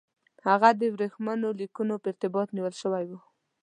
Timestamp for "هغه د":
0.47-0.81